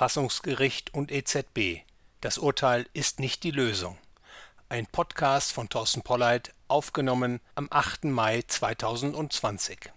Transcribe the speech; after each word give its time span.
Bundesverfassungsgericht 0.00 0.94
und 0.94 1.12
EZB. 1.12 1.84
Das 2.22 2.38
Urteil 2.38 2.86
ist 2.94 3.20
nicht 3.20 3.44
die 3.44 3.50
Lösung. 3.50 3.98
Ein 4.70 4.86
Podcast 4.86 5.52
von 5.52 5.68
Thorsten 5.68 6.00
Polleit, 6.00 6.54
aufgenommen 6.68 7.38
am 7.54 7.68
8. 7.70 8.04
Mai 8.04 8.40
2020. 8.48 9.92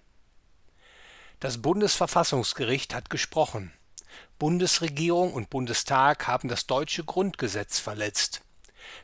Das 1.40 1.62
Bundesverfassungsgericht 1.62 2.94
hat 2.94 3.10
gesprochen. 3.10 3.72
Bundesregierung 4.40 5.34
und 5.34 5.50
Bundestag 5.50 6.28
haben 6.28 6.50
das 6.50 6.68
deutsche 6.68 7.06
Grundgesetz 7.06 7.80
verletzt. 7.80 8.42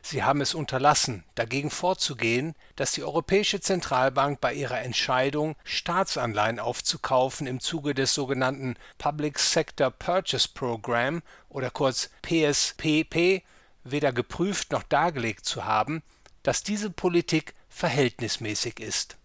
Sie 0.02 0.22
haben 0.22 0.40
es 0.40 0.54
unterlassen, 0.54 1.24
dagegen 1.34 1.70
vorzugehen, 1.70 2.54
dass 2.76 2.92
die 2.92 3.04
Europäische 3.04 3.60
Zentralbank 3.60 4.40
bei 4.40 4.54
ihrer 4.54 4.80
Entscheidung, 4.80 5.56
Staatsanleihen 5.64 6.58
aufzukaufen 6.58 7.46
im 7.46 7.60
Zuge 7.60 7.94
des 7.94 8.14
sogenannten 8.14 8.76
Public 8.98 9.38
Sector 9.38 9.90
Purchase 9.90 10.48
Program 10.52 11.22
oder 11.48 11.70
kurz 11.70 12.10
PSPP 12.22 13.42
weder 13.84 14.12
geprüft 14.12 14.72
noch 14.72 14.82
dargelegt 14.82 15.44
zu 15.44 15.64
haben, 15.64 16.02
dass 16.42 16.62
diese 16.62 16.90
Politik 16.90 17.54
verhältnismäßig 17.68 18.80
ist. 18.80 19.16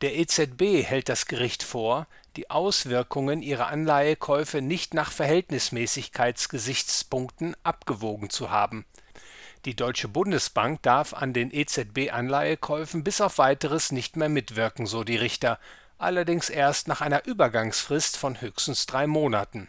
Der 0.00 0.16
EZB 0.16 0.84
hält 0.84 1.08
das 1.08 1.26
Gericht 1.26 1.62
vor, 1.62 2.06
die 2.36 2.50
Auswirkungen 2.50 3.42
ihrer 3.42 3.68
Anleihekäufe 3.68 4.60
nicht 4.60 4.92
nach 4.92 5.12
Verhältnismäßigkeitsgesichtspunkten 5.12 7.56
abgewogen 7.62 8.28
zu 8.28 8.50
haben 8.50 8.84
die 9.64 9.76
Deutsche 9.76 10.08
Bundesbank 10.08 10.82
darf 10.82 11.14
an 11.14 11.32
den 11.32 11.50
EZB-Anleihekäufen 11.50 13.02
bis 13.02 13.20
auf 13.20 13.38
weiteres 13.38 13.92
nicht 13.92 14.16
mehr 14.16 14.28
mitwirken, 14.28 14.86
so 14.86 15.04
die 15.04 15.16
Richter, 15.16 15.58
allerdings 15.98 16.50
erst 16.50 16.88
nach 16.88 17.00
einer 17.00 17.24
Übergangsfrist 17.26 18.16
von 18.16 18.40
höchstens 18.40 18.86
drei 18.86 19.06
Monaten. 19.06 19.68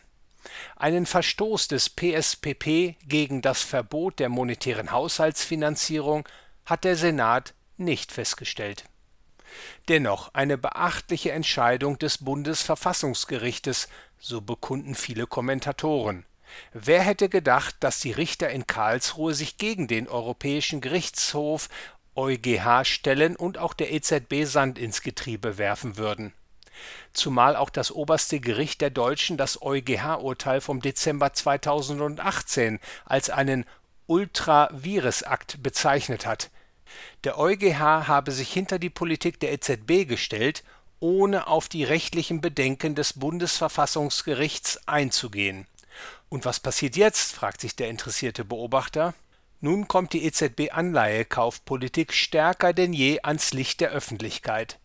Einen 0.75 1.05
Verstoß 1.05 1.69
des 1.69 1.89
PSPP 1.89 2.95
gegen 3.07 3.41
das 3.41 3.63
Verbot 3.63 4.19
der 4.19 4.29
monetären 4.29 4.91
Haushaltsfinanzierung 4.91 6.27
hat 6.65 6.83
der 6.83 6.97
Senat 6.97 7.53
nicht 7.77 8.11
festgestellt. 8.11 8.85
Dennoch 9.87 10.33
eine 10.33 10.57
beachtliche 10.57 11.31
Entscheidung 11.31 11.97
des 11.97 12.17
Bundesverfassungsgerichtes, 12.19 13.87
so 14.19 14.41
bekunden 14.41 14.95
viele 14.95 15.27
Kommentatoren. 15.27 16.25
Wer 16.73 17.01
hätte 17.01 17.29
gedacht, 17.29 17.75
dass 17.79 17.99
die 17.99 18.11
Richter 18.11 18.49
in 18.49 18.67
Karlsruhe 18.67 19.33
sich 19.33 19.57
gegen 19.57 19.87
den 19.87 20.07
Europäischen 20.07 20.81
Gerichtshof 20.81 21.69
EuGH 22.15 22.85
stellen 22.85 23.35
und 23.35 23.57
auch 23.57 23.73
der 23.73 23.91
EZB 23.91 24.45
Sand 24.45 24.79
ins 24.79 25.01
Getriebe 25.01 25.57
werfen 25.57 25.97
würden? 25.97 26.33
Zumal 27.13 27.55
auch 27.55 27.69
das 27.69 27.91
oberste 27.91 28.39
Gericht 28.39 28.81
der 28.81 28.89
Deutschen 28.89 29.37
das 29.37 29.61
EuGH-Urteil 29.61 30.61
vom 30.61 30.81
Dezember 30.81 31.33
2018 31.33 32.79
als 33.05 33.29
einen 33.29 33.65
Ultra-Vires-Akt 34.07 35.63
bezeichnet 35.63 36.25
hat. 36.25 36.51
Der 37.23 37.39
EuGH 37.39 38.07
habe 38.07 38.31
sich 38.31 38.51
hinter 38.51 38.77
die 38.77 38.89
Politik 38.89 39.39
der 39.39 39.53
EZB 39.53 40.07
gestellt, 40.07 40.63
ohne 40.99 41.47
auf 41.47 41.67
die 41.69 41.83
rechtlichen 41.83 42.41
Bedenken 42.41 42.95
des 42.95 43.13
Bundesverfassungsgerichts 43.13 44.87
einzugehen 44.87 45.67
und 46.29 46.45
was 46.45 46.59
passiert 46.59 46.95
jetzt? 46.95 47.33
fragt 47.33 47.61
sich 47.61 47.75
der 47.75 47.89
interessierte 47.89 48.45
Beobachter. 48.45 49.13
Nun 49.61 49.87
kommt 49.87 50.13
die 50.13 50.25
EZB-Anleihekaufpolitik 50.25 52.13
stärker 52.13 52.73
denn 52.73 52.93
je 52.93 53.21
ans 53.23 53.53
Licht 53.53 53.81
der 53.81 53.89
Öffentlichkeit. 53.89 54.79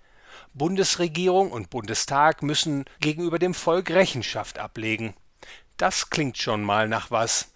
Bundesregierung 0.55 1.53
und 1.53 1.71
Bundestag 1.71 2.43
müssen 2.43 2.85
gegenüber 3.01 3.39
dem 3.39 3.55
Volk 3.55 3.91
Rechenschaft 3.91 4.59
ablegen. 4.59 5.15
Das 5.77 6.11
klingt 6.11 6.39
schon 6.39 6.63
mal 6.63 6.89
nach 6.89 7.11
was. 7.11 7.53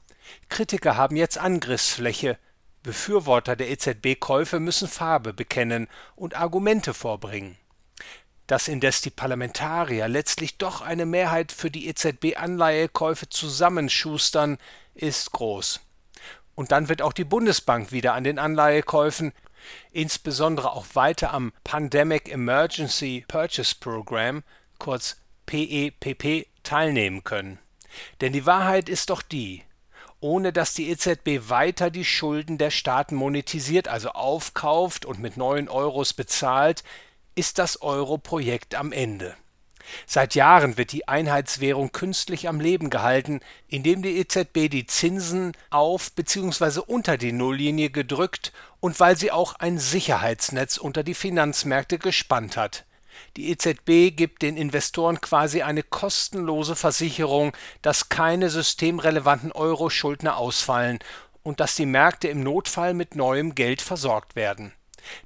Kritiker 0.48 0.96
haben 0.96 1.16
jetzt 1.16 1.38
Angriffsfläche. 1.38 2.38
Befürworter 2.82 3.56
der 3.56 3.70
EZB-Käufe 3.70 4.60
müssen 4.60 4.88
Farbe 4.88 5.32
bekennen 5.32 5.88
und 6.16 6.36
Argumente 6.36 6.94
vorbringen. 6.94 7.56
Dass 8.46 8.68
indes 8.68 9.00
die 9.00 9.10
Parlamentarier 9.10 10.06
letztlich 10.08 10.58
doch 10.58 10.82
eine 10.82 11.06
Mehrheit 11.06 11.50
für 11.50 11.70
die 11.70 11.88
EZB-Anleihekäufe 11.88 13.28
zusammenschustern, 13.28 14.58
ist 14.94 15.32
groß. 15.32 15.80
Und 16.54 16.70
dann 16.70 16.88
wird 16.88 17.02
auch 17.02 17.12
die 17.12 17.24
Bundesbank 17.24 17.90
wieder 17.90 18.14
an 18.14 18.24
den 18.24 18.38
Anleihekäufen, 18.38 19.32
insbesondere 19.92 20.72
auch 20.72 20.86
weiter 20.94 21.32
am 21.32 21.52
Pandemic 21.64 22.30
Emergency 22.30 23.24
Purchase 23.26 23.74
Program, 23.80 24.42
kurz 24.78 25.16
PEPP, 25.46 26.24
e 26.24 26.46
teilnehmen 26.62 27.24
können. 27.24 27.58
Denn 28.20 28.32
die 28.32 28.46
Wahrheit 28.46 28.88
ist 28.88 29.10
doch 29.10 29.22
die, 29.22 29.62
ohne 30.20 30.52
dass 30.52 30.74
die 30.74 30.90
EZB 30.90 31.48
weiter 31.48 31.90
die 31.90 32.04
Schulden 32.04 32.58
der 32.58 32.70
Staaten 32.70 33.14
monetisiert, 33.14 33.88
also 33.88 34.10
aufkauft 34.10 35.04
und 35.04 35.20
mit 35.20 35.36
neuen 35.36 35.68
Euros 35.68 36.12
bezahlt, 36.12 36.82
ist 37.34 37.58
das 37.58 37.82
Euro-Projekt 37.82 38.74
am 38.74 38.92
Ende. 38.92 39.36
Seit 40.06 40.34
Jahren 40.34 40.76
wird 40.76 40.92
die 40.92 41.08
Einheitswährung 41.08 41.92
künstlich 41.92 42.48
am 42.48 42.60
Leben 42.60 42.90
gehalten, 42.90 43.40
indem 43.68 44.02
die 44.02 44.18
EZB 44.18 44.70
die 44.70 44.86
Zinsen 44.86 45.52
auf 45.70 46.12
bzw. 46.12 46.80
unter 46.86 47.16
die 47.16 47.32
Nulllinie 47.32 47.90
gedrückt 47.90 48.52
und 48.80 48.98
weil 49.00 49.16
sie 49.16 49.30
auch 49.30 49.54
ein 49.56 49.78
Sicherheitsnetz 49.78 50.78
unter 50.78 51.02
die 51.02 51.14
Finanzmärkte 51.14 51.98
gespannt 51.98 52.56
hat. 52.56 52.84
Die 53.36 53.50
EZB 53.50 54.16
gibt 54.16 54.42
den 54.42 54.56
Investoren 54.56 55.20
quasi 55.20 55.62
eine 55.62 55.82
kostenlose 55.82 56.74
Versicherung, 56.74 57.52
dass 57.82 58.08
keine 58.08 58.50
systemrelevanten 58.50 59.52
Euro-Schuldner 59.52 60.36
ausfallen 60.36 60.98
und 61.42 61.60
dass 61.60 61.76
die 61.76 61.86
Märkte 61.86 62.28
im 62.28 62.42
Notfall 62.42 62.94
mit 62.94 63.14
neuem 63.14 63.54
Geld 63.54 63.82
versorgt 63.82 64.34
werden. 64.34 64.72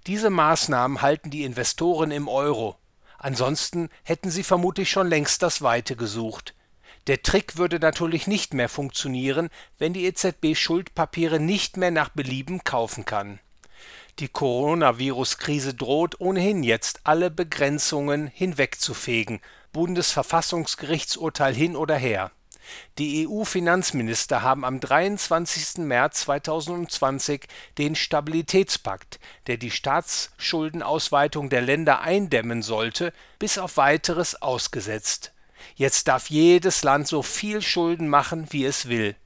Diese 0.06 0.30
Maßnahmen 0.30 1.02
halten 1.02 1.30
die 1.30 1.44
Investoren 1.44 2.10
im 2.10 2.28
Euro. 2.28 2.76
Ansonsten 3.18 3.88
hätten 4.04 4.30
sie 4.30 4.44
vermutlich 4.44 4.90
schon 4.90 5.08
längst 5.08 5.42
das 5.42 5.62
Weite 5.62 5.96
gesucht. 5.96 6.54
Der 7.08 7.22
Trick 7.22 7.56
würde 7.56 7.78
natürlich 7.78 8.26
nicht 8.26 8.54
mehr 8.54 8.68
funktionieren, 8.68 9.48
wenn 9.78 9.92
die 9.92 10.04
EZB 10.04 10.54
Schuldpapiere 10.54 11.40
nicht 11.40 11.76
mehr 11.76 11.90
nach 11.90 12.10
Belieben 12.10 12.64
kaufen 12.64 13.04
kann. 13.04 13.40
Die 14.18 14.28
Coronavirus-Krise 14.28 15.74
droht 15.74 16.20
ohnehin 16.20 16.62
jetzt 16.62 17.00
alle 17.04 17.30
Begrenzungen 17.30 18.26
hinwegzufegen. 18.26 19.40
Bundesverfassungsgerichtsurteil 19.72 21.54
hin 21.54 21.76
oder 21.76 21.96
her. 21.96 22.32
Die 22.98 23.26
EU-Finanzminister 23.26 24.42
haben 24.42 24.64
am 24.64 24.80
23. 24.80 25.78
März 25.78 26.22
2020 26.22 27.46
den 27.78 27.94
Stabilitätspakt, 27.94 29.20
der 29.46 29.56
die 29.56 29.70
Staatsschuldenausweitung 29.70 31.48
der 31.48 31.62
Länder 31.62 32.00
eindämmen 32.00 32.62
sollte, 32.62 33.12
bis 33.38 33.58
auf 33.58 33.76
weiteres 33.76 34.42
ausgesetzt. 34.42 35.32
Jetzt 35.74 36.08
darf 36.08 36.30
jedes 36.30 36.82
Land 36.82 37.08
so 37.08 37.22
viel 37.22 37.62
Schulden 37.62 38.08
machen, 38.08 38.46
wie 38.50 38.64
es 38.64 38.88
will. 38.88 39.16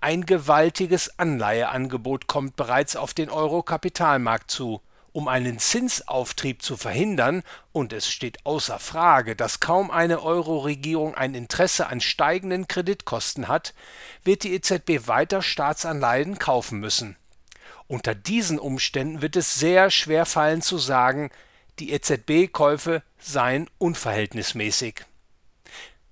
Ein 0.00 0.26
gewaltiges 0.26 1.18
Anleiheangebot 1.18 2.26
kommt 2.26 2.56
bereits 2.56 2.96
auf 2.96 3.14
den 3.14 3.30
Euro-Kapitalmarkt 3.30 4.50
zu 4.50 4.80
um 5.18 5.26
einen 5.26 5.58
Zinsauftrieb 5.58 6.62
zu 6.62 6.76
verhindern, 6.76 7.42
und 7.72 7.92
es 7.92 8.08
steht 8.08 8.46
außer 8.46 8.78
Frage, 8.78 9.34
dass 9.34 9.58
kaum 9.58 9.90
eine 9.90 10.22
Euro-Regierung 10.22 11.16
ein 11.16 11.34
Interesse 11.34 11.88
an 11.88 12.00
steigenden 12.00 12.68
Kreditkosten 12.68 13.48
hat, 13.48 13.74
wird 14.22 14.44
die 14.44 14.54
EZB 14.54 15.08
weiter 15.08 15.42
Staatsanleihen 15.42 16.38
kaufen 16.38 16.78
müssen. 16.78 17.16
Unter 17.88 18.14
diesen 18.14 18.60
Umständen 18.60 19.20
wird 19.20 19.34
es 19.34 19.56
sehr 19.56 19.90
schwer 19.90 20.24
fallen 20.24 20.62
zu 20.62 20.78
sagen, 20.78 21.30
die 21.80 21.90
EZB-Käufe 21.90 23.02
seien 23.18 23.68
unverhältnismäßig. 23.78 25.04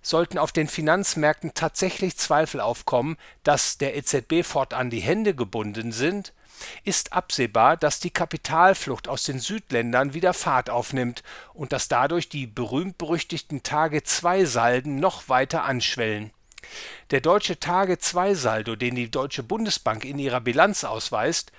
Sollten 0.02 0.38
auf 0.38 0.50
den 0.50 0.67
Finanzmärkten 0.67 1.55
tatsächlich 1.55 2.17
Zweifel 2.17 2.61
aufkommen, 2.61 3.19
dass 3.44 3.79
der 3.79 3.97
EZB 3.97 4.43
fortan 4.43 4.91
die 4.91 4.99
Hände 4.99 5.37
gebunden 5.37 5.93
sind, 5.93 6.32
ist 6.85 7.12
absehbar, 7.12 7.76
dass 7.76 8.00
die 8.00 8.11
Kapitalflucht 8.11 9.08
aus 9.08 9.25
den 9.25 9.38
Südländern 9.38 10.14
wieder 10.14 10.35
Fahrt 10.35 10.70
aufnimmt 10.70 11.23
und 11.55 11.73
dass 11.73 11.88
dadurch 11.88 12.29
die 12.29 12.47
berühmt-berüchtigten 12.47 13.62
Tage-2-Salden 13.62 14.99
noch 14.99 15.29
weiter 15.29 15.64
anschwellen. 15.64 16.31
Der 17.11 17.20
deutsche 17.20 17.61
Tage-2-Saldo, 17.61 18.76
den 18.76 18.94
die 18.94 19.11
Deutsche 19.11 19.43
Bundesbank 19.43 20.05
in 20.05 20.19
ihrer 20.19 20.41
Bilanz 20.41 20.85
ausweist, 20.85 21.53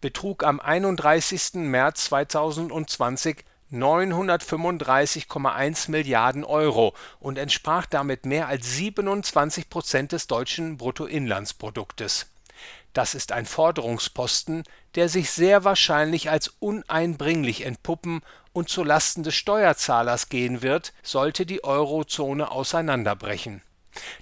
betrug 0.00 0.44
am 0.44 0.60
31. 0.60 1.54
März 1.54 2.04
2020 2.04 3.44
935,1 3.72 5.90
Milliarden 5.90 6.44
Euro 6.44 6.94
und 7.18 7.38
entsprach 7.38 7.86
damit 7.86 8.24
mehr 8.24 8.46
als 8.46 8.76
27 8.76 9.68
Prozent 9.68 10.12
des 10.12 10.28
deutschen 10.28 10.76
Bruttoinlandsproduktes 10.76 12.26
das 12.94 13.14
ist 13.14 13.32
ein 13.32 13.44
Forderungsposten, 13.44 14.62
der 14.94 15.08
sich 15.08 15.30
sehr 15.30 15.64
wahrscheinlich 15.64 16.30
als 16.30 16.48
uneinbringlich 16.60 17.66
entpuppen 17.66 18.22
und 18.52 18.68
zu 18.68 18.84
Lasten 18.84 19.24
des 19.24 19.34
Steuerzahlers 19.34 20.28
gehen 20.28 20.62
wird, 20.62 20.94
sollte 21.02 21.44
die 21.44 21.64
Eurozone 21.64 22.50
auseinanderbrechen. 22.50 23.62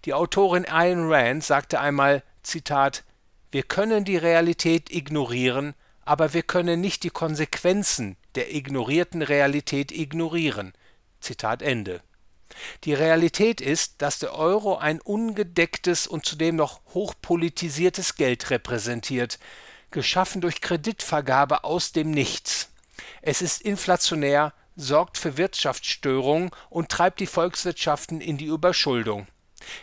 Die 0.04 0.14
Autorin 0.14 0.64
Ayn 0.64 1.10
Rand 1.12 1.44
sagte 1.44 1.80
einmal, 1.80 2.22
Zitat, 2.42 3.04
wir 3.50 3.62
können 3.62 4.04
die 4.04 4.16
Realität 4.16 4.90
ignorieren, 4.90 5.75
aber 6.04 6.32
wir 6.32 6.42
können 6.42 6.80
nicht 6.80 7.04
die 7.04 7.10
Konsequenzen 7.10 8.16
der 8.34 8.54
ignorierten 8.54 9.20
Realität 9.20 9.92
ignorieren. 9.92 10.72
Zitat 11.20 11.60
Ende. 11.60 12.00
Die 12.84 12.94
Realität 12.94 13.60
ist, 13.60 14.02
dass 14.02 14.19
der 14.19 14.34
Euro 14.34 14.76
ein 14.76 15.00
ungedecktes 15.00 16.06
und 16.06 16.26
zudem 16.26 16.56
noch 16.56 16.81
hochpolitisiertes 16.94 18.16
Geld 18.16 18.50
repräsentiert, 18.50 19.38
geschaffen 19.90 20.40
durch 20.40 20.60
Kreditvergabe 20.60 21.64
aus 21.64 21.93
dem 21.93 22.10
Nichts. 22.10 22.70
Es 23.20 23.43
ist 23.43 23.62
inflationär, 23.62 24.52
sorgt 24.76 25.19
für 25.19 25.37
Wirtschaftsstörungen 25.37 26.50
und 26.70 26.88
treibt 26.88 27.20
die 27.20 27.26
Volkswirtschaften 27.26 28.20
in 28.20 28.38
die 28.38 28.46
Überschuldung. 28.46 29.26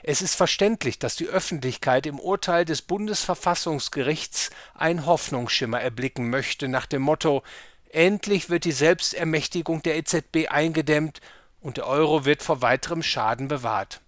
Es 0.03 0.21
ist 0.21 0.35
verständlich, 0.35 0.99
dass 0.99 1.15
die 1.15 1.27
Öffentlichkeit 1.27 2.05
im 2.05 2.19
Urteil 2.19 2.65
des 2.65 2.81
Bundesverfassungsgerichts 2.81 4.49
einen 4.73 5.05
Hoffnungsschimmer 5.05 5.79
erblicken 5.79 6.29
möchte 6.29 6.67
nach 6.67 6.85
dem 6.85 7.03
Motto 7.03 7.43
Endlich 7.91 8.51
wird 8.51 8.65
die 8.65 8.71
Selbstermächtigung 8.71 9.81
der 9.81 9.97
EZB 9.97 10.47
eingedämmt 10.49 11.21
und 11.61 11.77
der 11.77 11.87
Euro 11.87 12.25
wird 12.25 12.43
vor 12.43 12.61
weiterem 12.61 13.03
Schaden 13.03 13.47
bewahrt. 13.47 14.01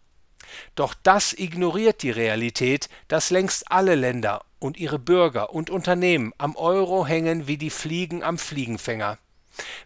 Doch 0.75 0.93
das 1.03 1.33
ignoriert 1.33 2.01
die 2.03 2.11
Realität, 2.11 2.89
dass 3.07 3.29
längst 3.29 3.71
alle 3.71 3.95
Länder 3.95 4.43
und 4.59 4.77
ihre 4.77 4.99
Bürger 4.99 5.53
und 5.53 5.69
Unternehmen 5.69 6.33
am 6.37 6.55
Euro 6.55 7.05
hängen 7.05 7.47
wie 7.47 7.57
die 7.57 7.69
Fliegen 7.69 8.23
am 8.23 8.37
Fliegenfänger. 8.37 9.17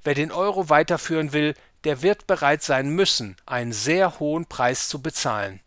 Wer 0.03 0.13
den 0.13 0.31
Euro 0.31 0.69
weiterführen 0.69 1.33
will, 1.33 1.53
der 1.83 2.01
wird 2.01 2.27
bereit 2.27 2.63
sein 2.63 2.89
müssen, 2.89 3.35
einen 3.45 3.73
sehr 3.73 4.19
hohen 4.19 4.45
Preis 4.45 4.89
zu 4.89 5.01
bezahlen 5.01 5.61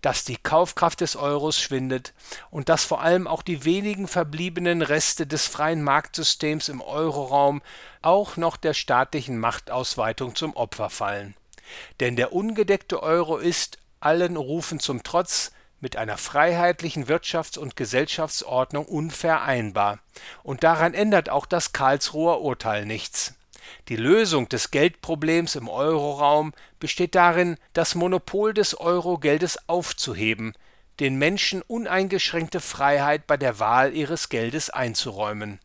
dass 0.00 0.24
die 0.24 0.36
Kaufkraft 0.36 1.00
des 1.00 1.16
Euros 1.16 1.58
schwindet 1.60 2.12
und 2.50 2.68
dass 2.68 2.84
vor 2.84 3.00
allem 3.00 3.26
auch 3.26 3.42
die 3.42 3.64
wenigen 3.64 4.08
verbliebenen 4.08 4.82
Reste 4.82 5.26
des 5.26 5.46
freien 5.46 5.82
Marktsystems 5.82 6.68
im 6.68 6.80
Euroraum 6.80 7.62
auch 8.02 8.36
noch 8.36 8.56
der 8.56 8.74
staatlichen 8.74 9.38
Machtausweitung 9.38 10.34
zum 10.34 10.54
Opfer 10.54 10.90
fallen. 10.90 11.34
Denn 12.00 12.16
der 12.16 12.32
ungedeckte 12.32 13.02
Euro 13.02 13.36
ist, 13.36 13.78
allen 14.00 14.36
Rufen 14.36 14.80
zum 14.80 15.02
Trotz, 15.02 15.52
mit 15.80 15.96
einer 15.96 16.16
freiheitlichen 16.16 17.06
Wirtschafts- 17.06 17.58
und 17.58 17.76
Gesellschaftsordnung 17.76 18.86
unvereinbar. 18.86 19.98
Und 20.42 20.64
daran 20.64 20.94
ändert 20.94 21.28
auch 21.28 21.46
das 21.46 21.72
Karlsruher 21.72 22.40
Urteil 22.40 22.86
nichts. 22.86 23.34
Die 23.88 23.96
Lösung 23.96 24.48
des 24.48 24.70
Geldproblems 24.70 25.56
im 25.56 25.68
Euroraum 25.68 26.52
besteht 26.80 27.14
darin, 27.14 27.58
das 27.74 27.94
Monopol 27.94 28.54
des 28.54 28.78
Eurogeldes 28.80 29.68
aufzuheben, 29.68 30.54
den 31.00 31.16
Menschen 31.16 31.60
uneingeschränkte 31.62 32.60
Freiheit 32.60 33.26
bei 33.26 33.36
der 33.36 33.58
Wahl 33.58 33.94
ihres 33.94 34.28
Geldes 34.28 34.70
einzuräumen. 34.70 35.60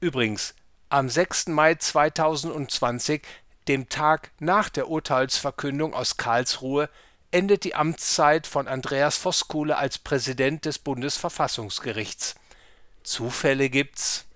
Übrigens, 0.00 0.54
am 0.88 1.08
6. 1.08 1.48
Mai 1.48 1.74
2020, 1.76 3.22
dem 3.70 3.88
Tag 3.88 4.32
nach 4.40 4.68
der 4.68 4.88
Urteilsverkündung 4.88 5.94
aus 5.94 6.16
Karlsruhe, 6.16 6.90
endet 7.30 7.62
die 7.62 7.76
Amtszeit 7.76 8.48
von 8.48 8.66
Andreas 8.66 9.16
Voskuhle 9.16 9.76
als 9.76 9.96
Präsident 9.96 10.64
des 10.64 10.80
Bundesverfassungsgerichts. 10.80 12.34
Zufälle 13.04 13.70
gibt's 13.70 14.26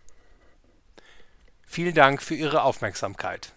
Vielen 1.67 1.97
Dank 1.97 2.23
für 2.23 2.37
Ihre 2.37 2.63
Aufmerksamkeit. 2.63 3.53